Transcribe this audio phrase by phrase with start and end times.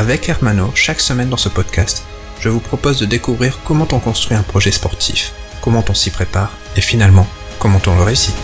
[0.00, 2.06] Avec Hermano, chaque semaine dans ce podcast,
[2.38, 6.52] je vous propose de découvrir comment on construit un projet sportif, comment on s'y prépare
[6.76, 7.26] et finalement,
[7.58, 8.36] comment on le réussit.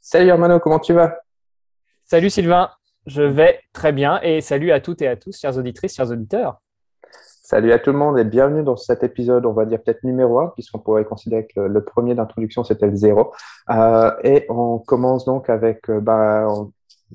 [0.00, 1.18] Salut Hermano, comment tu vas?
[2.04, 2.68] Salut Sylvain,
[3.06, 6.60] je vais très bien et salut à toutes et à tous, chères auditrices, chers auditeurs.
[7.44, 10.40] Salut à tout le monde et bienvenue dans cet épisode, on va dire peut-être numéro
[10.40, 13.32] 1, puisqu'on pourrait considérer que le, premier d'introduction c'était le zéro.
[13.70, 16.48] Euh, et on commence donc avec euh, bah,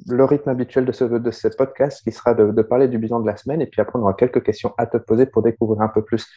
[0.08, 3.62] le rythme habituel de ce, podcast qui sera de, parler du bilan de la semaine
[3.62, 6.28] et puis après on aura quelques questions à te poser pour découvrir un peu plus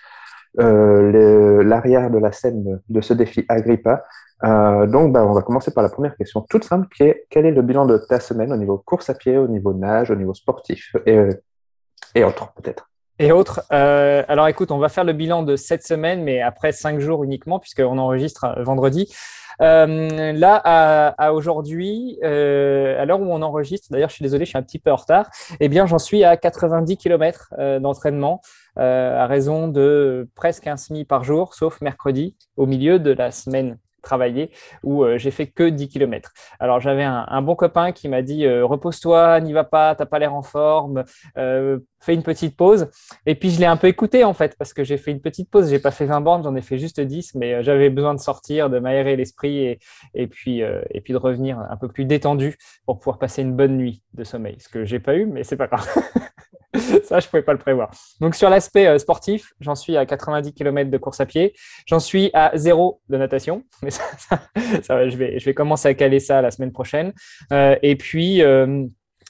[0.58, 4.04] euh, l'arrière de la scène de, ce défi Agrippa.
[4.42, 7.46] Euh, donc bah, on va commencer par la première question toute simple qui est quel
[7.46, 10.16] est le bilan de ta semaine au niveau course à pied, au niveau nage, au
[10.16, 11.28] niveau sportif et,
[12.14, 12.89] et autres peut-être?
[13.20, 13.62] Et autres.
[13.70, 17.22] Euh, alors écoute, on va faire le bilan de cette semaine, mais après cinq jours
[17.22, 19.14] uniquement, puisqu'on enregistre vendredi.
[19.60, 24.50] Euh, là, à, aujourd'hui, euh, à l'heure où on enregistre, d'ailleurs, je suis désolé, je
[24.50, 28.40] suis un petit peu en retard, eh bien, j'en suis à 90 km d'entraînement
[28.76, 33.76] à raison de presque un semi par jour, sauf mercredi, au milieu de la semaine
[34.00, 34.50] travailler
[34.82, 36.32] où euh, j'ai fait que 10 km.
[36.58, 40.18] Alors j'avais un, bon copain qui m'a dit euh, repose-toi, n'y va pas, t'as pas
[40.18, 41.04] l'air en forme,
[41.38, 42.88] euh, fais une petite pause.
[43.26, 45.50] Et puis je l'ai un peu écouté en fait parce que j'ai fait une petite
[45.50, 48.20] pause, j'ai pas fait 20 bornes, j'en ai fait juste 10, mais j'avais besoin de
[48.20, 49.78] sortir, de m'aérer l'esprit et,
[50.14, 52.56] et, puis, et puis de revenir un peu plus détendu
[52.86, 54.56] pour pouvoir passer une bonne nuit de sommeil.
[54.58, 55.86] Ce que j'ai pas eu, mais c'est pas grave.
[57.04, 57.90] ça, je pouvais pas le prévoir.
[58.20, 61.52] Donc, sur l'aspect euh, sportif, j'en suis à 90 km de course à pied.
[61.86, 63.64] J'en suis à zéro de natation.
[63.82, 64.04] Mais ça,
[64.82, 67.12] ça, je, vais, je vais commencer à caler ça la semaine prochaine.
[67.52, 68.86] Euh, et puis, euh,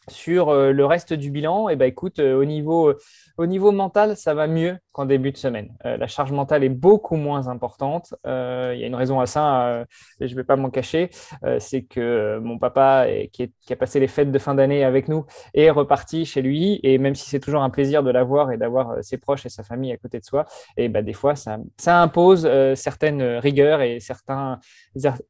[0.09, 2.93] sur euh, le reste du bilan, eh ben, euh, au, niveau,
[3.38, 5.71] au niveau mental, ça va mieux qu'en début de semaine.
[5.84, 8.15] Euh, la charge mentale est beaucoup moins importante.
[8.25, 9.84] Il y a une raison à ça,
[10.21, 11.10] et je ne vais pas m'en cacher.
[11.59, 15.25] c'est que mon papa, qui, a passé les fêtes de fin d'année avec nous,
[15.55, 16.81] est reparti chez lui.
[16.83, 19.62] Et même si c'est toujours un plaisir de l'avoir et d'avoir ses proches et sa
[19.62, 20.47] famille à côté de soi,
[20.77, 24.60] et eh ben, des fois, ça, ça impose certaines rigueurs et certains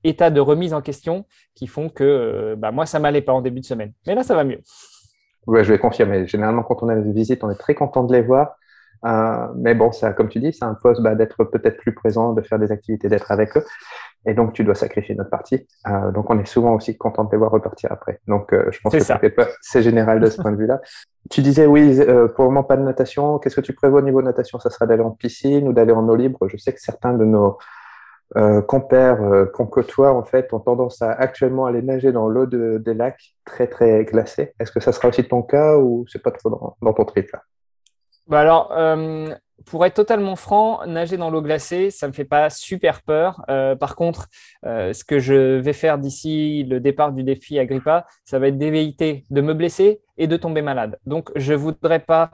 [0.04, 3.60] états de remise en question qui font que bah, moi, ça m'allait pas en début
[3.60, 3.92] de semaine.
[4.06, 4.59] Mais là, ça va mieux.
[5.47, 6.26] Ouais, je vais confirmer.
[6.26, 8.56] Généralement, quand on a des visites, on est très content de les voir.
[9.06, 12.43] Euh, mais bon, ça, comme tu dis, ça impose bah, d'être peut-être plus présent, de
[12.43, 13.65] faire des activités, d'être avec eux.
[14.26, 15.66] Et donc, tu dois sacrifier notre partie.
[15.88, 18.21] Euh, donc, on est souvent aussi content de les voir repartir après.
[18.28, 19.00] Donc, euh, je pense que
[19.62, 20.81] c'est général de ce point de vue-là.
[21.31, 21.98] Tu disais, oui,
[22.34, 23.38] pour le moment, pas de natation.
[23.38, 24.59] Qu'est-ce que tu prévois au niveau de natation?
[24.59, 26.47] Ça sera d'aller en piscine ou d'aller en eau libre?
[26.48, 27.56] Je sais que certains de nos
[28.36, 32.46] euh, compères euh, qu'on côtoie en fait ont tendance à actuellement aller nager dans l'eau
[32.46, 34.54] de, des lacs très très glacés.
[34.60, 37.42] Est-ce que ça sera aussi ton cas ou c'est pas trop dans, ton trip là?
[38.28, 39.34] Bah alors, euh,
[39.66, 43.42] pour être totalement franc, nager dans l'eau glacée, ça me fait pas super peur.
[43.50, 44.28] Euh, par contre,
[44.64, 48.58] euh, ce que je vais faire d'ici le départ du défi Agrippa, ça va être
[48.58, 51.00] d'éviter de me blesser et de tomber malade.
[51.06, 52.30] Donc, je voudrais pas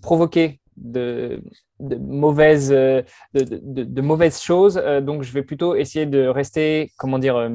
[0.00, 1.40] provoquer de,
[1.82, 3.04] mauvaises, de,
[3.34, 4.80] de, mauvaises choses.
[4.82, 7.48] Euh, donc, je vais plutôt essayer de rester, comment dire, euh,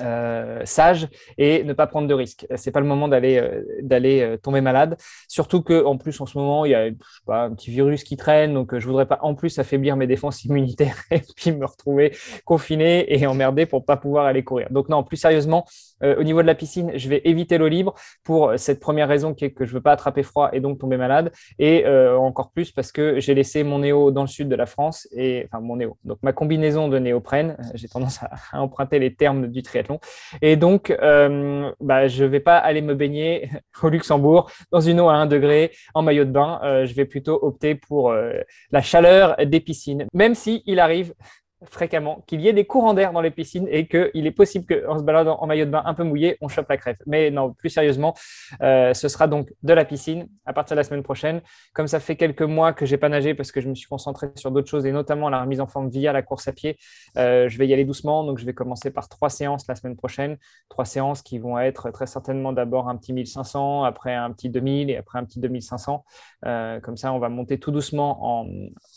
[0.00, 2.46] euh, sage et ne pas prendre de risques.
[2.54, 4.96] C'est pas le moment d'aller euh, euh, tomber malade.
[5.26, 6.88] Surtout que en plus en ce moment il y a
[7.28, 11.02] un petit virus qui traîne, donc je voudrais pas en plus affaiblir mes défenses immunitaires
[11.10, 14.68] et puis me retrouver confiné et emmerdé pour pas pouvoir aller courir.
[14.70, 15.66] Donc non, plus sérieusement,
[16.02, 19.44] au niveau de la piscine, je vais éviter l'eau libre pour cette première raison qui
[19.44, 22.92] est que je veux pas attraper froid et donc tomber malade et encore plus parce
[22.92, 25.96] que j'ai laissé mon néo dans le sud de la France et enfin mon néo.
[26.04, 28.20] Donc ma combinaison de néoprène, j'ai tendance
[28.52, 30.00] à, emprunter les termes du triathlon.
[30.40, 33.50] Et donc, euh, bah, je ne vais pas aller me baigner
[33.82, 36.60] au Luxembourg dans une eau à 1 degré en maillot de bain.
[36.64, 38.40] Euh, je vais plutôt opter pour euh,
[38.70, 41.14] la chaleur des piscines, même si il arrive
[41.64, 44.98] fréquemment qu'il y ait des courants d'air dans les piscines et qu'il est possible qu'en
[44.98, 46.96] se baladant en maillot de bain un peu mouillé, on chope la crève.
[47.06, 48.14] Mais non, plus sérieusement,
[48.62, 51.40] euh, ce sera donc de la piscine à partir de la semaine prochaine.
[51.72, 54.28] Comme ça fait quelques mois que j'ai pas nagé parce que je me suis concentré
[54.36, 56.78] sur d'autres choses et notamment la remise en forme via la course à pied,
[57.16, 58.24] euh, je vais y aller doucement.
[58.24, 60.38] Donc je vais commencer par trois séances la semaine prochaine.
[60.68, 64.90] Trois séances qui vont être très certainement d'abord un petit 1500, après un petit 2000
[64.90, 66.04] et après un petit 2500.
[66.46, 68.46] Euh, comme ça, on va monter tout doucement en,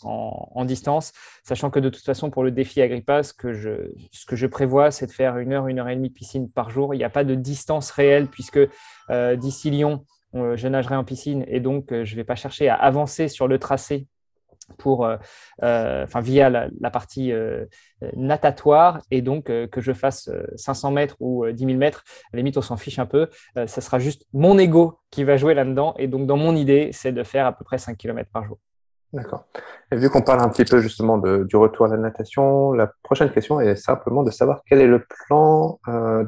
[0.02, 1.12] en, en distance,
[1.44, 4.46] sachant que de toute façon, pour le défi Agrippa, ce que je, ce que je
[4.46, 6.94] prévois, c'est de faire une heure, une heure et demie de piscine par jour.
[6.94, 8.58] Il n'y a pas de distance réelle puisque
[9.36, 10.04] d'ici Lyon,
[10.34, 13.58] je nagerai en piscine et donc je ne vais pas chercher à avancer sur le
[13.58, 14.08] tracé
[14.78, 15.16] pour, euh,
[15.62, 17.64] euh, enfin, via la, partie euh,
[18.14, 22.56] natatoire et donc que je fasse 500 mètres ou 10 000 mètres, à la limite
[22.56, 26.08] on s'en fiche un peu, ça sera juste mon ego qui va jouer là-dedans et
[26.08, 28.58] donc dans mon idée c'est de faire à peu près 5 km par jour.
[29.12, 29.44] D'accord.
[29.92, 33.30] Et vu qu'on parle un petit peu justement du retour à la natation, la prochaine
[33.30, 35.78] question est simplement de savoir quel est le plan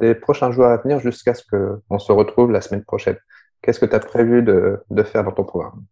[0.00, 3.18] des prochains jours à venir jusqu'à ce qu'on se retrouve la semaine prochaine.
[3.60, 5.84] Qu'est-ce que tu as prévu de, de faire dans ton programme?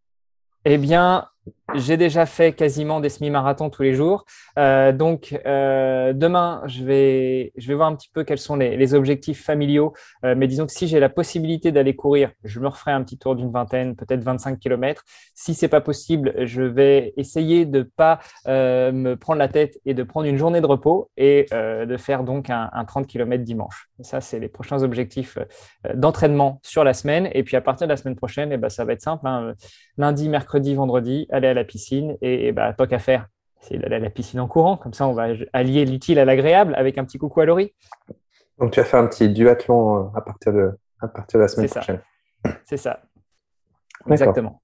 [0.64, 1.26] Eh bien,
[1.76, 4.24] j'ai déjà fait quasiment des semi-marathons tous les jours.
[4.58, 8.94] Euh, donc, euh, demain, je vais, je vais voir un petit peu quels sont les,
[8.94, 9.92] objectifs familiaux.
[10.24, 13.18] Euh, mais disons que si j'ai la possibilité d'aller courir, je me referai un petit
[13.18, 15.02] tour d'une vingtaine, peut-être 25 km.
[15.34, 20.02] Si c'est pas possible, je vais essayer de pas me prendre la tête et de
[20.02, 23.88] prendre une journée de repos et de faire donc un, 30 km dimanche.
[24.00, 25.38] Ça, c'est les prochains objectifs
[25.94, 27.28] d'entraînement sur la semaine.
[27.32, 29.26] Et puis, à partir de la semaine prochaine, eh ben, ça va être simple.
[29.26, 29.54] Hein.
[29.98, 33.28] Lundi, mercredi, vendredi, aller à la piscine et, bah, tant qu'à faire,
[33.60, 34.76] c'est d'aller à la piscine en courant.
[34.76, 37.74] Comme ça, on va allier l'utile à l'agréable avec un petit coucou à Laurie.
[38.58, 40.70] Donc, tu vas faire un petit duathlon euh, à partir de,
[41.00, 42.00] à partir de la semaine prochaine.
[42.64, 43.02] C'est ça.
[44.08, 44.62] Exactement.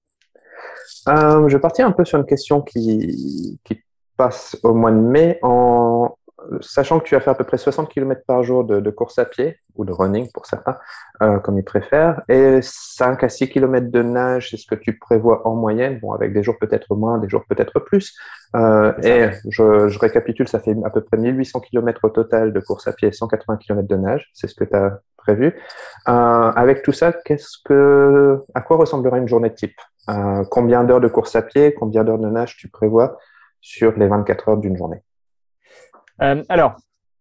[1.08, 3.80] Euh, je vais partir un peu sur une question qui, qui
[4.16, 6.16] passe au mois de mai en,
[6.60, 9.24] sachant que tu vas faire à peu près 60 km par jour de, course à
[9.24, 10.76] pied, ou de running pour certains,
[11.22, 14.98] euh, comme ils préfèrent, et 5 à 6 km de nage, c'est ce que tu
[14.98, 18.16] prévois en moyenne, bon, avec des jours peut-être moins, des jours peut-être plus.
[18.54, 22.86] Euh, et je, récapitule, ça fait à peu près 1800 km au total de course
[22.86, 25.54] à pied et 180 km de nage, c'est ce que tu as prévu.
[26.08, 29.78] Euh, avec tout ça, qu'est-ce que, à quoi ressemblerait une journée type?
[30.50, 33.18] Combien d'heures de course à pied, combien d'heures de nage tu prévois
[33.60, 35.00] sur les 24 heures d'une journée?
[36.22, 36.76] Euh, alors,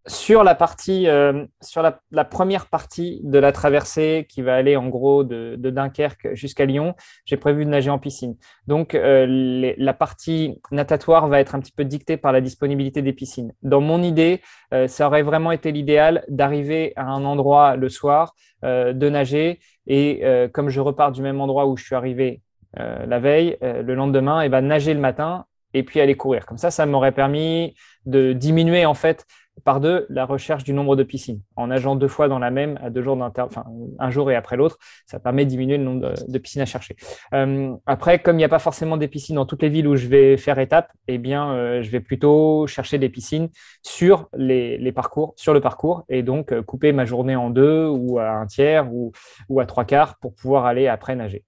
[0.08, 4.90] sur la partie, euh, sur la, première partie de la traversée qui va aller en
[4.90, 6.96] gros de, Dunkerque jusqu'à Lyon,
[7.26, 8.36] j'ai prévu de nager en piscine.
[8.66, 13.14] Donc euh, la partie natatoire va être un petit peu dictée par la disponibilité des
[13.14, 13.54] piscines.
[13.62, 14.42] Dans mon idée,
[14.88, 18.34] ça aurait vraiment été l'idéal d'arriver à un endroit le soir,
[18.64, 20.24] de nager et
[20.54, 22.42] comme je repars du même endroit où je suis arrivé
[22.76, 26.46] la veille, le lendemain, et ben, nager le matin et puis aller courir.
[26.46, 27.76] Comme ça, ça m'aurait permis
[28.06, 29.26] de diminuer en fait
[29.64, 31.42] par deux la recherche du nombre de piscines.
[31.56, 33.66] En nageant deux fois dans la même, à deux jours enfin
[34.00, 36.96] un jour et après l'autre, ça permet de diminuer le nombre de, piscines à chercher.
[37.34, 39.96] Euh, après, comme il n'y a pas forcément des piscines dans toutes les villes où
[39.96, 43.50] je vais faire étape, eh bien, euh, je vais plutôt chercher des piscines
[43.84, 48.20] sur les, parcours, sur le parcours, et donc euh, couper ma journée en deux ou
[48.20, 49.12] à un tiers ou
[49.60, 51.44] à trois quarts pour pouvoir aller après nager.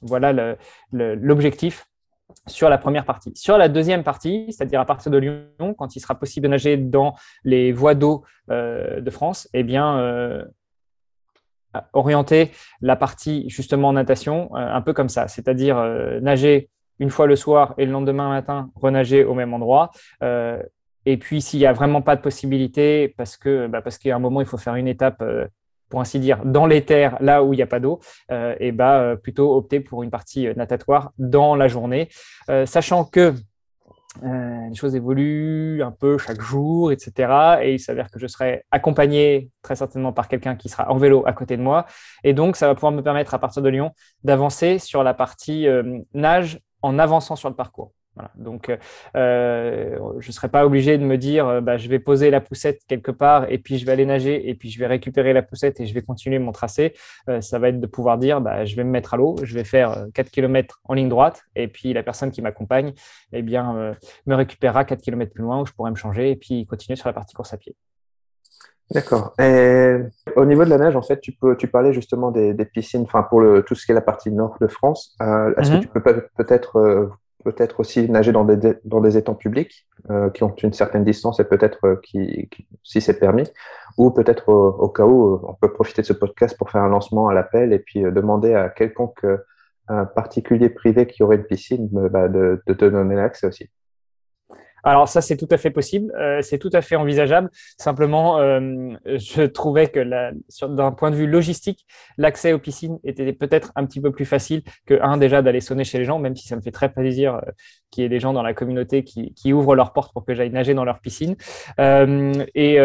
[0.00, 0.56] Voilà
[0.90, 1.86] l'objectif
[2.46, 3.32] sur la première partie.
[3.34, 6.76] Sur la deuxième partie, c'est-à-dire à partir de Lyon, quand il sera possible de nager
[6.76, 7.14] dans
[7.44, 10.44] les voies d'eau euh, de France, eh bien, euh,
[11.92, 12.50] orienter
[12.80, 15.76] la partie justement en natation euh, un peu comme ça, c'est-à-dire
[16.20, 19.90] nager une fois le soir et le lendemain matin renager au même endroit.
[21.04, 24.18] et puis s'il n'y a vraiment pas de possibilité, parce que bah, parce qu'à un
[24.18, 25.22] moment il faut faire une étape
[25.92, 28.00] pour ainsi dire, dans les terres, là où il n'y a pas d'eau,
[28.30, 32.08] euh, et bah, euh, plutôt opter pour une partie euh, natatoire dans la journée,
[32.64, 33.34] sachant que
[34.22, 37.58] les choses évoluent un peu chaque jour, etc.
[37.62, 41.24] Et il s'avère que je serai accompagné très certainement par quelqu'un qui sera en vélo
[41.26, 41.84] à côté de moi.
[42.24, 43.92] Et donc, ça va pouvoir me permettre à partir de Lyon
[44.24, 45.66] d'avancer sur la partie
[46.14, 47.92] nage en avançant sur le parcours.
[48.36, 48.76] Donc, euh,
[49.16, 52.40] euh, je ne serais pas obligé de me dire, euh, bah, je vais poser la
[52.40, 55.42] poussette quelque part et puis je vais aller nager et puis je vais récupérer la
[55.42, 56.94] poussette et je vais continuer mon tracé.
[57.40, 59.64] ça va être de pouvoir dire, bah, je vais me mettre à l'eau, je vais
[59.64, 62.92] faire 4 km en ligne droite et puis la personne qui m'accompagne
[63.32, 63.94] eh bien,
[64.26, 67.08] me récupérera 4 km plus loin où je pourrai me changer et puis continuer sur
[67.08, 67.74] la partie course à pied.
[68.90, 69.32] D'accord.
[69.38, 69.96] Et
[70.36, 73.22] au niveau de la nage, en fait, tu peux, tu parlais justement des, piscines, enfin
[73.22, 75.16] pour le, tout ce qui est la partie nord de France.
[75.20, 75.80] Est-ce que mhm.
[75.80, 76.02] tu peux
[76.36, 77.10] peut-être
[77.42, 81.78] peut-être aussi nager dans des, étangs publics euh, qui ont une certaine distance et peut-être
[81.86, 82.00] euh,
[82.82, 83.44] si c'est permis,
[83.98, 86.88] ou peut-être au, cas où euh, on peut profiter de ce podcast pour faire un
[86.88, 89.26] lancement à l'appel et puis demander à quelconque
[89.88, 93.68] un particulier privé qui aurait une piscine bah, de te donner l'accès aussi.
[94.84, 97.50] Alors ça, c'est tout à fait possible, euh, c'est tout à fait envisageable.
[97.78, 100.00] Simplement, euh, je trouvais que
[100.66, 101.86] d'un point de vue logistique,
[102.18, 105.84] l'accès aux piscines était peut-être un petit peu plus facile que un déjà d'aller sonner
[105.84, 107.40] chez les gens, même si ça me fait très plaisir euh,
[107.90, 110.50] qu'il y ait des gens dans la communauté qui, ouvrent leurs portes pour que j'aille
[110.50, 111.36] nager dans leur piscine.
[111.78, 112.76] et,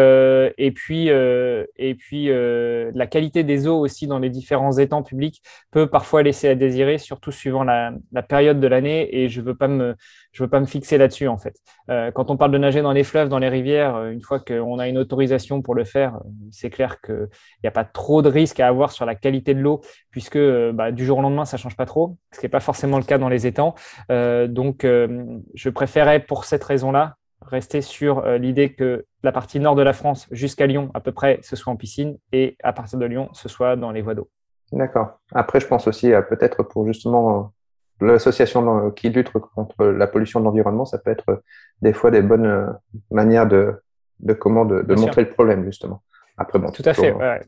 [0.58, 5.86] et puis, et puis la qualité des eaux aussi dans les différents étangs publics peut
[5.86, 7.92] parfois laisser à désirer, surtout suivant la,
[8.28, 9.08] période de l'année.
[9.16, 9.96] Et je veux pas me
[10.32, 11.54] je veux pas me fixer là-dessus en fait.
[11.90, 14.40] Euh, quand on parle de nager dans les fleuves, dans les rivières, euh, une fois
[14.40, 16.18] qu'on a une autorisation pour le faire,
[16.50, 17.28] c'est clair qu'il
[17.62, 19.80] n'y a pas trop de risques à avoir sur la qualité de l'eau,
[20.10, 22.60] puisque bah, du jour au lendemain, ça ne change pas trop, ce qui n'est pas
[22.60, 23.74] forcément le cas dans les étangs.
[24.08, 29.92] donc, je préférais pour cette raison-là rester sur l'idée que la partie nord de la
[29.92, 33.28] France jusqu'à Lyon, à peu près, ce soit en piscine, et à partir de Lyon,
[33.32, 34.28] ce soit dans les voies d'eau.
[34.72, 35.18] D'accord.
[35.32, 37.52] Après, je pense aussi peut-être pour justement
[38.00, 41.36] l'association qui lutte contre la pollution de l'environnement, ça peut être euh,
[41.82, 42.66] des fois des bonnes euh,
[43.10, 43.74] manières de,
[44.20, 46.02] de comment de, montrer le problème justement.
[46.36, 47.12] Après, bon, tout à fait.
[47.12, 47.40] Ouais.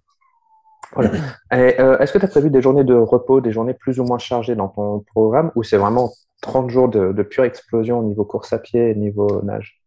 [0.92, 1.10] Voilà.
[1.52, 4.18] Euh, est-ce que tu as prévu des journées de repos, des journées plus ou moins
[4.18, 6.10] chargées dans ton programme, ou c'est vraiment
[6.42, 9.80] 30 jours de, de, pure explosion au niveau course à pied et niveau nage?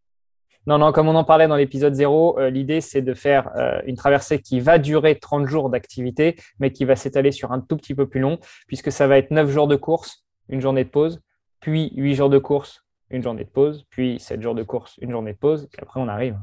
[0.66, 3.50] Non, non, comme on en parlait dans l'épisode 0, l'idée c'est de faire
[3.84, 7.76] une traversée qui va durer 30 jours d'activité, mais qui va s'étaler sur un tout
[7.76, 10.90] petit peu plus long, puisque ça va être 9 jours de course, une journée de
[10.90, 11.20] pause,
[11.60, 15.10] puis huit jours de course, une journée de pause, puis sept jours de course, une
[15.10, 16.38] journée de pause, et après on arrive.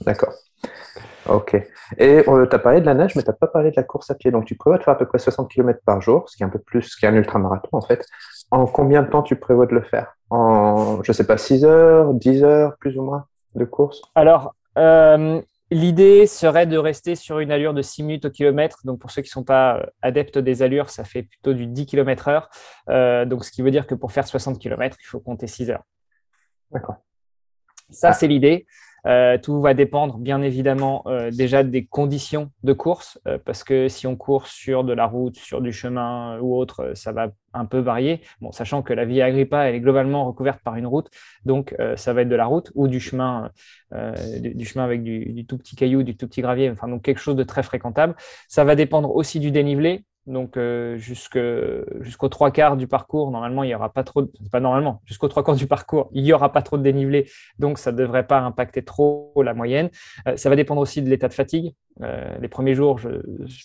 [0.00, 0.34] D'accord.
[1.28, 1.54] Ok.
[1.98, 3.82] Et euh, tu as parlé de la nage, mais tu n'as pas parlé de la
[3.82, 4.30] course à pied.
[4.30, 6.46] Donc tu prévois de faire à peu près 60 km par jour, ce qui est
[6.46, 8.04] un peu plus qu'un ultramarathon en fait.
[8.50, 10.14] En combien de temps tu prévois de le faire?
[10.30, 14.02] En, je ne sais pas, 6 heures, 10 heures, plus ou moins de course?
[14.14, 15.40] Alors, euh,
[15.72, 18.80] L'idée serait de rester sur une allure de 6 minutes au kilomètre.
[18.84, 21.66] Donc, pour ceux qui ne sont pas euh, adeptes des allures, ça fait plutôt du
[21.66, 22.46] 10 km/h.
[22.90, 25.70] Euh, donc, ce qui veut dire que pour faire 60 km, il faut compter 6
[25.70, 25.84] heures.
[26.72, 26.96] D'accord.
[27.88, 28.66] Ça, c'est l'idée.
[29.06, 33.88] Euh, tout va dépendre bien évidemment euh, déjà des conditions de course, euh, parce que
[33.88, 37.64] si on court sur de la route, sur du chemin ou autre, ça va un
[37.64, 38.20] peu varier.
[38.40, 41.10] Bon, sachant que la Via Agrippa, elle est globalement recouverte par une route,
[41.44, 43.50] donc ça va être de la route ou du chemin,
[44.40, 47.20] du, chemin avec du, du, tout petit caillou, du tout petit gravier, enfin donc quelque
[47.20, 48.14] chose de très fréquentable.
[48.48, 50.04] Ça va dépendre aussi du dénivelé.
[50.26, 54.60] Donc euh, jusqu'aux trois quarts du parcours, normalement, il n'y aura pas trop, de, pas
[54.60, 57.90] normalement, jusqu'aux trois quarts du parcours, il n'y aura pas trop de dénivelé, donc ça
[57.90, 59.90] ne devrait pas impacter trop la moyenne.
[60.28, 61.74] Euh, ça va dépendre aussi de l'état de fatigue.
[62.02, 63.08] Euh, les premiers jours, je,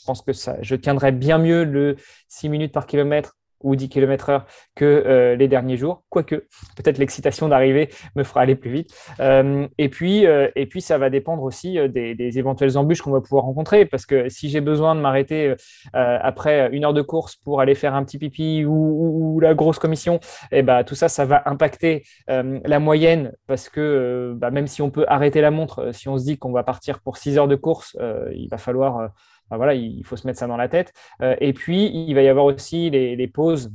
[0.06, 1.96] pense que ça, je tiendrai bien mieux le
[2.28, 4.46] 6 minutes par kilomètre ou 10 km heure
[4.76, 6.36] que euh, les derniers jours, quoique
[6.76, 8.94] peut-être l'excitation d'arriver me fera aller plus vite.
[9.20, 13.22] Euh, et, puis, euh, et puis, ça va dépendre aussi des, éventuelles embûches qu'on va
[13.22, 15.56] pouvoir rencontrer, parce que si j'ai besoin de m'arrêter
[15.94, 20.16] après une heure de course pour aller faire un petit pipi ou, la grosse commission,
[20.52, 24.82] et eh ben, tout ça, ça va impacter la moyenne, parce que bah, même si
[24.82, 27.48] on peut arrêter la montre, si on se dit qu'on va partir pour 6 heures
[27.48, 27.98] de course,
[28.34, 29.10] il va falloir
[29.52, 30.94] voilà, il faut se mettre ça dans la tête.
[31.22, 33.72] Euh, et puis, il va y avoir aussi les pauses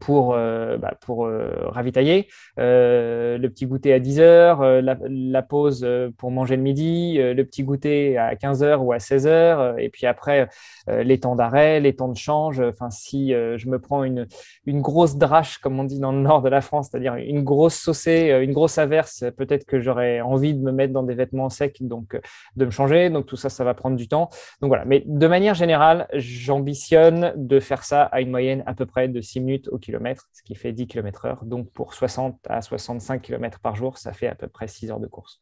[0.00, 5.86] pour, euh, bah, pour euh, ravitailler, le petit goûter à 10 heures, la, pause
[6.18, 9.88] pour manger le midi, le petit goûter à 15 heures ou à 16 heures, et
[9.88, 10.48] puis après
[10.88, 12.60] les temps d'arrêt, les temps de change.
[12.60, 14.26] Enfin, si je me prends une,
[14.66, 17.76] une grosse drache, comme on dit dans le nord de la France, c'est-à-dire une grosse
[17.76, 21.78] saucée, une grosse averse, peut-être que j'aurais envie de me mettre dans des vêtements secs,
[21.80, 22.18] donc
[22.56, 23.10] de me changer.
[23.10, 24.28] Donc tout ça, ça va prendre du temps.
[24.60, 24.84] Donc voilà.
[24.84, 29.20] Mais de manière générale, j'ambitionne de faire ça à une moyenne à peu près de
[29.20, 31.44] 6 au kilomètre, ce qui fait 10 km heure.
[31.44, 35.00] Donc pour 60 à 65 km par jour, ça fait à peu près 6 heures
[35.00, 35.40] de course.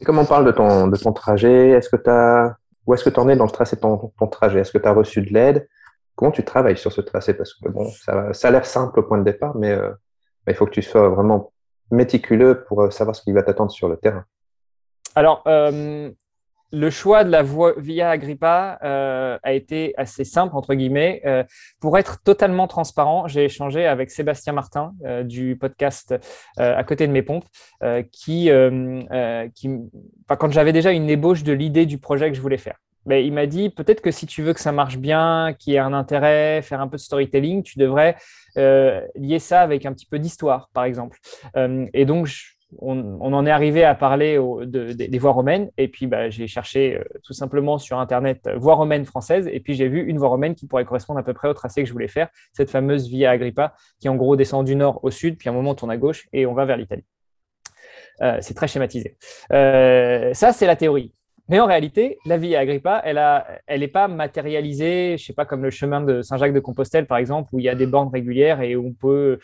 [0.00, 2.56] Et comme on parle de ton, de ton trajet, est-ce que tu as,
[2.86, 4.60] où est-ce que tu en es dans le tracé de ton, trajet?
[4.60, 5.68] Est-ce que tu as reçu de l'aide?
[6.14, 9.02] Comment tu travailles sur ce tracé Parce que bon, ça, ça a l'air simple au
[9.02, 9.90] point de départ, mais, euh,
[10.46, 11.52] il faut que tu sois vraiment
[11.90, 14.24] méticuleux pour euh, savoir ce qui va t'attendre sur le terrain.
[15.14, 16.10] Alors, euh,
[16.72, 21.22] le choix de la voie Via Agrippa euh, a été assez simple, entre guillemets.
[21.24, 21.44] Euh,
[21.80, 26.14] pour être totalement transparent, j'ai échangé avec Sébastien Martin euh, du podcast
[26.58, 27.46] À côté de mes pompes,
[28.12, 32.76] qui, quand j'avais déjà une ébauche de l'idée du projet que je voulais faire.
[33.08, 35.80] Il m'a dit peut-être que si tu veux que ça marche bien, qu'il y ait
[35.80, 38.16] un intérêt, faire un peu de storytelling, tu devrais
[38.56, 41.18] lier ça avec un petit peu d'histoire, par exemple.
[41.54, 45.70] et donc, je, on, en est arrivé à parler des voies romaines.
[45.78, 49.48] Et puis, bah, j'ai cherché euh, tout simplement sur Internet euh, voie romaine française.
[49.52, 51.82] Et puis, j'ai vu une voie romaine qui pourrait correspondre à peu près au tracé
[51.82, 55.10] que je voulais faire, cette fameuse Via Agrippa, qui en gros descend du nord au
[55.10, 57.04] sud, puis à un moment tourne à gauche et on va vers l'Italie.
[58.22, 59.16] Euh, c'est très schématisé.
[59.50, 61.12] ça, c'est la théorie.
[61.48, 65.62] Mais en réalité, la vie à Agrippa, elle n'est pas matérialisée, je sais pas, comme
[65.62, 68.88] le chemin de Saint-Jacques-de-Compostelle, par exemple, où il y a des bornes régulières et où
[68.88, 69.38] on peut,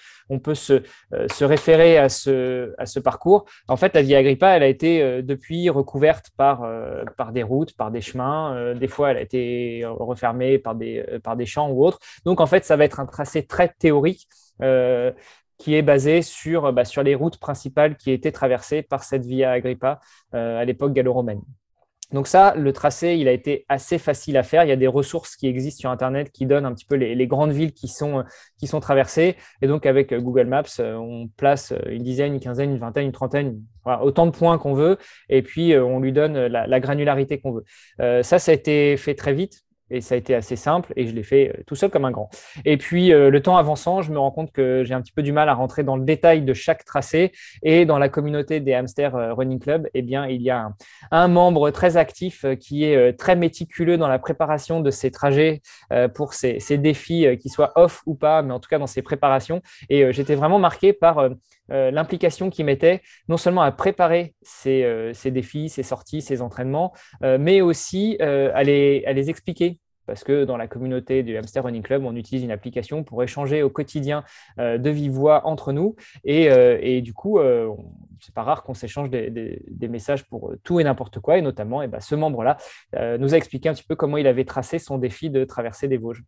[0.49, 3.45] euh, se référer à ce, parcours.
[3.69, 7.33] En fait, la vie à Agrippa, elle a été euh, depuis recouverte par, euh, par
[7.33, 8.75] des routes, par des chemins.
[8.75, 11.99] des fois, elle a été refermée par des, champs ou autres.
[12.25, 14.27] Donc, en fait, ça va être un tracé très théorique.
[15.59, 16.21] qui est basé
[16.73, 20.01] bah, sur les routes principales qui étaient traversées par cette Via Agrippa
[20.33, 21.43] à l'époque gallo-romaine.
[22.13, 24.65] Donc ça, le tracé, il a été assez facile à faire.
[24.65, 27.27] Il y a des ressources qui existent sur Internet qui donnent un petit peu les,
[27.27, 28.25] grandes villes qui sont,
[28.59, 29.37] qui sont traversées.
[29.63, 33.63] Et donc avec Google Maps, on place une dizaine, une quinzaine, une vingtaine, une trentaine,
[34.03, 34.99] autant de points qu'on veut.
[35.29, 38.23] Et puis on lui donne la, la granularité qu'on veut.
[38.23, 41.15] ça, ça a été fait très vite et ça a été assez simple et je
[41.15, 42.31] l'ai fait euh, tout seul comme un grand.
[42.65, 45.23] Et puis euh, le temps avançant, je me rends compte que j'ai un petit peu
[45.23, 47.33] du mal à rentrer dans le détail de chaque tracé
[47.63, 50.71] et dans la communauté des Hamster euh, Running Club, eh bien il y a
[51.11, 55.61] un, membre très actif qui est très méticuleux dans la préparation de ses trajets
[56.15, 59.63] pour ces, défis, qui soient off ou pas, mais en tout cas dans ses préparations.
[59.89, 61.31] Et j'étais vraiment marqué par
[61.69, 66.93] l'implication qu'il mettait non seulement à préparer ces, défis, ces sorties, ces entraînements,
[67.23, 72.17] mais aussi à les expliquer parce que dans la communauté du Hamster Running Club, on
[72.17, 74.25] utilise une application pour échanger au quotidien
[74.59, 75.97] euh, de vive voix entre nous.
[76.25, 77.71] Et, euh, du coup, euh,
[78.21, 81.39] c'est pas rare qu'on s'échange des, messages pour tout et n'importe quoi.
[81.39, 82.57] Et notamment, eh ben, ce membre-là
[83.19, 85.97] nous a expliqué un petit peu comment il avait tracé son défi de traverser des
[85.97, 86.23] Vosges.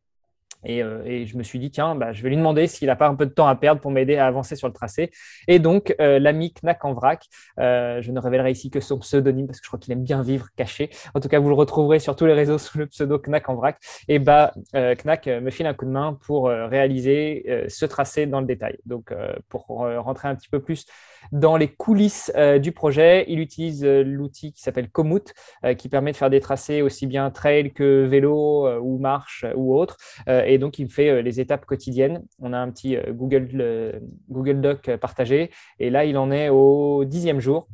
[0.69, 3.09] Euh, et, je me suis dit, tiens, bah, je vais lui demander s'il n'a pas
[3.09, 5.11] un peu de temps à perdre pour m'aider à avancer sur le tracé.
[5.49, 7.27] Et donc, euh, l'ami Knack en vrac,
[7.59, 10.23] euh, je ne révélerai ici que son pseudonyme parce que je crois qu'il aime bien
[10.23, 10.91] vivre caché.
[11.15, 13.55] En tout cas, vous le retrouverez sur tous les réseaux sous le pseudo Knack en
[13.55, 13.79] vrac.
[14.09, 18.47] Et bah, Knack me file un coup de main pour réaliser ce tracé dans le
[18.47, 18.79] détail.
[18.87, 19.13] Donc,
[19.49, 20.87] pour rentrer un petit peu plus
[21.33, 25.33] dans les coulisses du projet, il utilise l'outil qui s'appelle Komoot,
[25.79, 29.97] qui permet de faire des tracés aussi bien trail que vélo ou marche ou autre.
[30.27, 32.25] et donc il me fait euh, les étapes quotidiennes.
[32.41, 37.05] On a un petit euh, Google, Google Doc partagé et là il en est au
[37.05, 37.69] dixième jour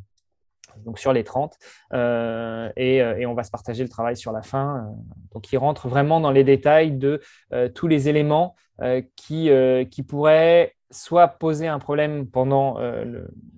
[0.84, 1.58] donc sur les 30,
[1.92, 4.88] euh, et, on va se partager le travail sur la fin.
[5.32, 7.20] donc, il rentre vraiment dans les détails de
[7.74, 8.54] tous les éléments
[9.14, 9.50] qui,
[9.90, 13.04] qui pourraient soit poser un problème pendant euh,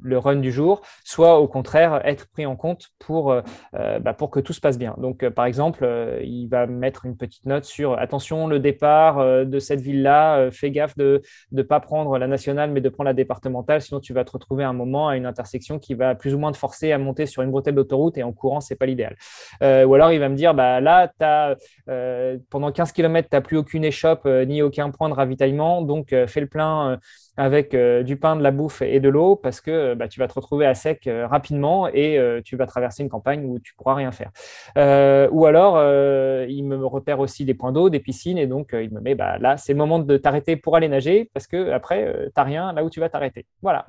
[0.02, 3.40] le, run du jour, soit au contraire être pris en compte pour, euh,
[3.74, 4.94] euh, bah, pour que tout se passe bien.
[4.98, 5.88] Donc, par exemple,
[6.22, 10.96] il va mettre une petite note sur attention, le départ de cette ville-là, fais gaffe
[10.96, 11.22] de
[11.52, 14.64] ne pas prendre la nationale, mais de prendre la départementale, sinon tu vas te retrouver
[14.64, 17.42] un moment à une intersection qui va plus ou moins te forcer à monter sur
[17.42, 19.16] une bretelle d'autoroute et en courant, c'est pas l'idéal.
[19.60, 21.56] ou alors, il va me dire, bah, là, as,
[22.50, 26.40] pendant 15 km, tu n'as plus aucune échoppe ni aucun point de ravitaillement, donc fais
[26.40, 26.98] le plein
[27.36, 30.28] avec euh, du pain, de la bouffe et de l'eau parce que bah, tu vas
[30.28, 33.74] te retrouver à sec euh, rapidement et euh, tu vas traverser une campagne où tu
[33.74, 34.30] pourras rien faire.
[35.32, 35.76] ou alors,
[36.48, 39.38] il me repère aussi des points d'eau, des piscines et donc il me met bah,
[39.38, 42.72] là, c'est le moment de t'arrêter pour aller nager parce que après, tu n'as rien
[42.72, 43.46] là où tu vas t'arrêter.
[43.62, 43.86] Voilà.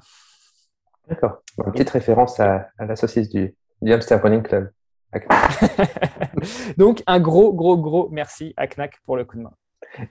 [1.07, 1.41] D'accord.
[1.65, 4.71] Une petite référence à, la saucisse du, du Hamster Running Club.
[6.77, 9.53] donc, un gros, gros, gros merci à Knack pour le coup de main.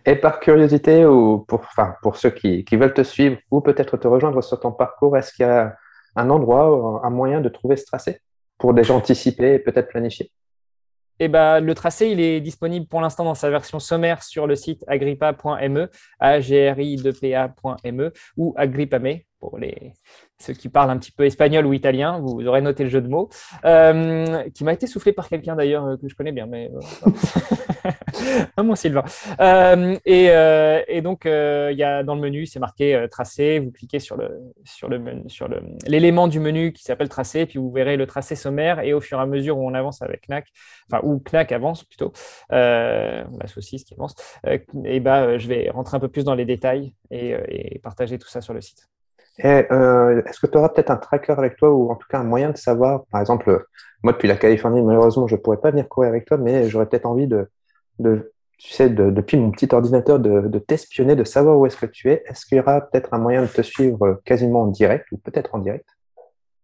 [0.07, 4.61] Et par curiosité, ou pour, ceux qui, veulent te suivre ou peut-être te rejoindre sur
[4.61, 5.77] ton parcours, est-ce qu'il y a
[6.17, 8.21] un endroit, un moyen de trouver ce tracé
[8.59, 10.31] pour déjà anticiper et peut-être planifier?
[11.19, 14.57] Eh ben, le tracé, il est disponible pour l'instant dans sa version sommaire sur le
[14.57, 15.89] site agrippa.me,
[16.21, 19.92] agri2pa.me ou agripame pour les,
[20.38, 23.09] ceux qui parlent un petit peu espagnol ou italien, vous aurez noté le jeu de
[23.09, 23.28] mots,
[23.64, 27.90] euh, qui m'a été soufflé par quelqu'un d'ailleurs euh, que je connais bien, mais euh,
[28.57, 29.02] ah, mon Sylvain.
[30.05, 33.59] Et, donc il y a dans le menu, c'est marqué tracé.
[33.59, 34.31] Vous cliquez sur le
[34.64, 35.02] sur le
[35.88, 38.78] l'élément du menu qui s'appelle tracé, puis vous verrez le tracé sommaire.
[38.78, 40.46] Et au fur et à mesure où on avance avec Knack,
[40.88, 42.12] enfin où Knack avance plutôt,
[42.50, 44.14] la saucisse qui avance,
[44.85, 48.40] et ben je vais rentrer un peu plus dans les détails et partager tout ça
[48.40, 48.88] sur le site.
[49.45, 52.25] Euh, est-ce que tu auras peut-être un tracker avec toi ou en tout cas un
[52.25, 53.66] moyen de savoir, par exemple,
[54.03, 56.87] moi depuis la Californie, malheureusement, je ne pourrais pas venir courir avec toi, mais j'aurais
[56.87, 57.49] peut-être envie de,
[58.59, 62.11] tu sais, depuis mon petit ordinateur, de, de t'espionner, de savoir où est-ce que tu
[62.11, 62.23] es.
[62.27, 65.55] Est-ce qu'il y aura peut-être un moyen de te suivre quasiment en direct ou peut-être
[65.55, 65.88] en direct?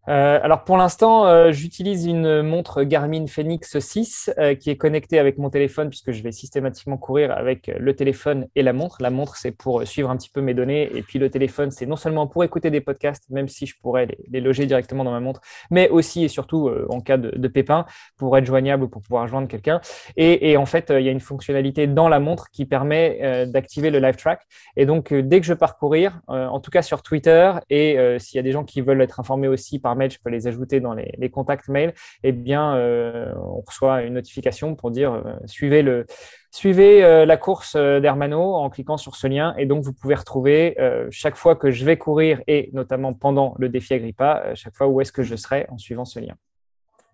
[0.08, 5.18] Euh, alors pour l'instant, euh, j'utilise une montre Garmin Fenix 6 euh, qui est connectée
[5.18, 8.96] avec mon téléphone puisque je vais systématiquement courir avec le téléphone et la montre.
[9.00, 11.84] La montre, c'est pour suivre un petit peu mes données et puis le téléphone, c'est
[11.84, 15.20] non seulement pour écouter des podcasts, même si je pourrais les, loger directement dans ma
[15.20, 17.84] montre, mais aussi et surtout en cas de, pépin
[18.16, 19.80] pour être joignable ou pour pouvoir joindre quelqu'un.
[20.16, 23.98] Et, en fait, il y a une fonctionnalité dans la montre qui permet d'activer le
[23.98, 24.42] live track.
[24.76, 28.40] Et donc, dès que je pars courir, en tout cas sur Twitter, et s'il y
[28.40, 31.30] a des gens qui veulent être informés aussi par je peux les ajouter dans les,
[31.30, 36.06] contacts mail, eh bien, euh, on reçoit une notification pour dire euh, suivez, le,
[36.50, 39.54] suivez euh, la course d'Hermano en cliquant sur ce lien.
[39.58, 40.76] Et donc, vous pouvez retrouver
[41.10, 45.00] chaque fois que je vais courir et notamment pendant le défi Agrippa, chaque fois où
[45.00, 46.34] est-ce que je serai en suivant ce lien.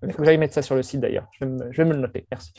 [0.02, 1.26] Il faut que j'aille mettre ça sur le site d'ailleurs.
[1.40, 2.26] Je, vais me le noter.
[2.30, 2.52] Merci.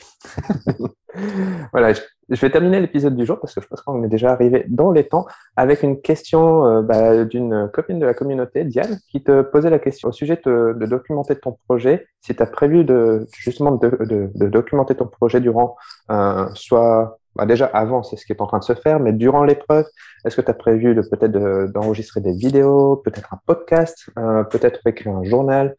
[1.72, 1.92] voilà,
[2.34, 5.06] vais terminer l'épisode du jour parce que je pense qu'on est déjà arrivé dans les
[5.06, 9.70] temps avec une question euh, bah, d'une copine de la communauté, Diane, qui te posait
[9.70, 12.06] la question au sujet de, documenter ton projet.
[12.20, 15.76] Si tu as prévu de, justement de, documenter ton projet durant,
[16.10, 19.12] euh, soit bah, déjà avant, c'est ce qui est en train de se faire, mais
[19.12, 19.86] durant l'épreuve,
[20.24, 24.80] est-ce que tu as prévu de peut-être d'enregistrer des vidéos, peut-être un podcast, euh, peut-être
[24.86, 25.76] écrire un journal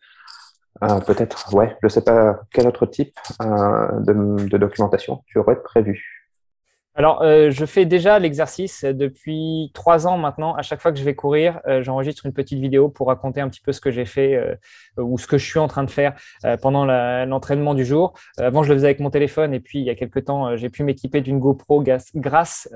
[1.07, 6.16] peut-être, ouais, je sais pas quel autre type de, de, documentation tu aurais prévu?
[6.97, 10.55] Alors, euh, je fais déjà l'exercice depuis trois ans maintenant.
[10.55, 13.49] À chaque fois que je vais courir, euh, j'enregistre une petite vidéo pour raconter un
[13.49, 14.55] petit peu ce que j'ai fait euh,
[14.97, 16.15] ou ce que je suis en train de faire
[16.63, 18.13] pendant l'entraînement du jour.
[18.39, 20.69] avant, je le faisais avec mon téléphone et puis il y a quelques temps, j'ai
[20.69, 21.83] pu m'équiper d'une GoPro
[22.15, 22.67] grâce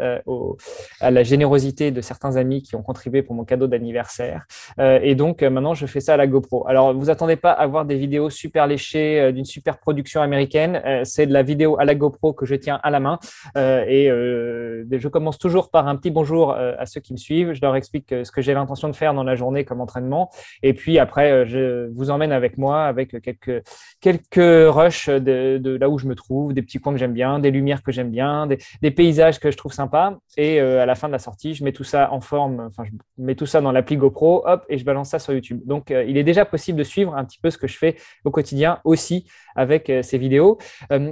[1.00, 4.46] à la générosité de certains amis qui ont contribué pour mon cadeau d'anniversaire.
[4.80, 6.68] et donc, maintenant, je fais ça à la GoPro.
[6.68, 10.80] Alors, vous attendez pas à voir des vidéos super léchées d'une super production américaine.
[11.04, 13.18] C'est de la vidéo à la GoPro que je tiens à la main
[13.56, 17.54] et euh, je commence toujours par un petit bonjour euh, à ceux qui me suivent.
[17.54, 20.30] Je leur explique euh, ce que j'ai l'intention de faire dans la journée comme entraînement.
[20.64, 23.64] Et puis après, je vous emmène avec moi avec quelques,
[24.00, 27.52] quelques rushs de, là où je me trouve, des petits coins que j'aime bien, des
[27.52, 30.18] lumières que j'aime bien, des, paysages que je trouve sympas.
[30.38, 32.92] Et à la fin de la sortie, je mets tout ça en forme, enfin, je
[33.18, 35.62] mets tout ça dans l'appli GoPro, hop, et je balance ça sur YouTube.
[35.66, 37.96] Donc, il est déjà possible de suivre un petit peu ce que je fais
[38.26, 40.58] au quotidien aussi avec ces vidéos.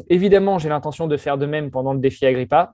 [0.09, 2.73] évidemment, j'ai l'intention de faire de même pendant le défi Agrippa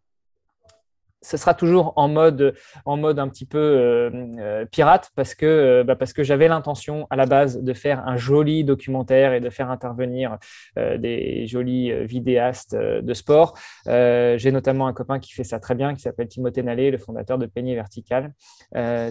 [1.26, 4.10] ce sera toujours en mode, en mode un petit peu euh,
[4.40, 8.08] euh, pirate parce que, euh, bah, parce que j'avais l'intention à la base de faire
[8.08, 10.38] un joli documentaire et de faire intervenir
[10.76, 13.58] des jolis vidéastes de sport.
[13.86, 17.38] J'ai notamment un copain qui fait ça très bien, qui s'appelle Timothée Nallé, le fondateur
[17.38, 18.32] de Peigné Vertical.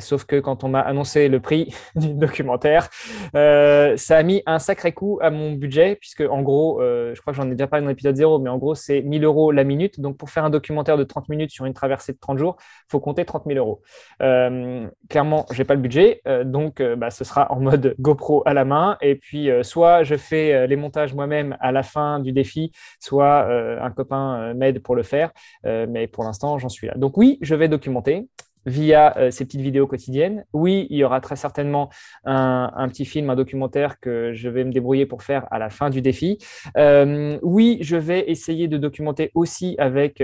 [0.01, 2.89] sauf que quand on m'a annoncé le prix du documentaire,
[3.33, 7.37] ça a mis un sacré coup à mon budget, puisque en gros, je crois que
[7.37, 10.01] j'en ai déjà parlé dans l'épisode 0, mais en gros, c'est 1000 euros la minute.
[10.01, 12.91] Donc pour faire un documentaire de 30 minutes sur une traversée de 30 jours, il
[12.91, 13.83] faut compter 30 000 euros.
[14.23, 17.95] Euh, clairement, je n'ai pas le budget, euh, donc euh, bah, ce sera en mode
[17.99, 18.97] GoPro à la main.
[19.01, 23.91] Et puis, soit je fais les montages moi-même à la fin du défi, soit un
[23.91, 25.31] copain m'aide pour le faire.
[25.65, 26.95] mais pour l'instant, j'en suis là.
[26.97, 28.29] Donc oui, je vais documenter
[28.67, 30.45] via ces petites vidéos quotidiennes.
[30.53, 31.91] Oui, il y aura très certainement
[32.25, 35.91] un, petit film, un documentaire que je vais me débrouiller pour faire à la fin
[35.91, 36.39] du défi.
[36.77, 40.23] oui, je vais essayer de documenter aussi avec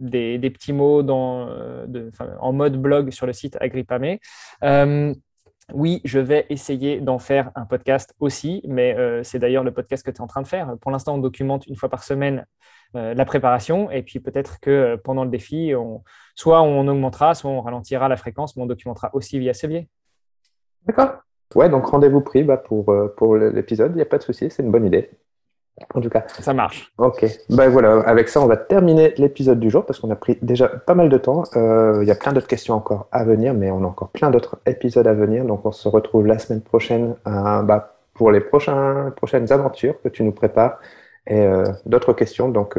[0.00, 2.10] des, petits mots dans, euh,
[2.40, 4.20] en mode blog sur le site Agrippamé.
[4.64, 5.14] Euh,
[5.72, 10.04] oui, je vais essayer d'en faire un podcast aussi, mais euh, c'est d'ailleurs le podcast
[10.04, 10.76] que tu es en train de faire.
[10.80, 12.46] Pour l'instant, on documente une fois par semaine
[12.92, 15.72] la préparation, et puis peut-être que pendant le défi,
[16.34, 19.88] soit on augmentera, soit on ralentira la fréquence, mais on documentera aussi via ce biais.
[20.86, 21.12] D'accord.
[21.54, 24.64] Ouais, donc rendez-vous pris bah, pour, pour l'épisode, il n'y a pas de souci, c'est
[24.64, 25.08] une bonne idée.
[25.94, 26.24] En tout cas.
[26.40, 26.92] Ça marche.
[26.98, 27.26] Ok.
[27.48, 30.68] Ben voilà, avec ça, on va terminer l'épisode du jour parce qu'on a pris déjà
[30.68, 31.42] pas mal de temps.
[31.56, 34.30] Euh, il y a plein d'autres questions encore à venir, mais on a encore plein
[34.30, 35.44] d'autres épisodes à venir.
[35.44, 40.08] Donc on se retrouve la semaine prochaine euh, bah, pour les prochains, prochaines aventures que
[40.08, 40.78] tu nous prépares
[41.26, 42.48] et euh, d'autres questions.
[42.48, 42.78] Donc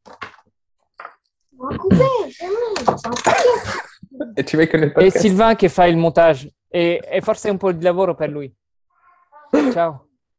[4.35, 5.17] e ci vai con il podcast.
[5.17, 8.31] E Sylvain che fa il montage e, e forse è un po' di lavoro per
[8.31, 8.55] lui.
[9.73, 10.07] Ciao.